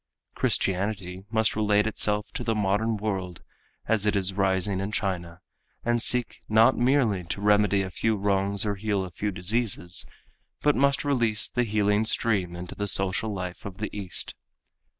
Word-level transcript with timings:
Christianity 0.33 1.25
must 1.29 1.55
relate 1.55 1.85
itself 1.85 2.31
to 2.33 2.43
the 2.43 2.55
modern 2.55 2.97
world 2.97 3.43
as 3.87 4.07
it 4.07 4.15
is 4.15 4.33
rising 4.33 4.79
in 4.79 4.91
China 4.91 5.41
and 5.85 6.01
seek 6.01 6.41
not 6.49 6.75
merely 6.75 7.23
to 7.25 7.39
remedy 7.39 7.83
a 7.83 7.91
few 7.91 8.15
wrongs 8.15 8.65
or 8.65 8.73
heal 8.77 9.05
a 9.05 9.11
few 9.11 9.29
diseases, 9.29 10.07
but 10.63 10.75
must 10.75 11.05
release 11.05 11.47
the 11.47 11.65
healing 11.65 12.03
stream 12.05 12.55
into 12.55 12.73
the 12.73 12.87
social 12.87 13.31
life 13.31 13.63
of 13.63 13.77
the 13.77 13.95
East. 13.95 14.33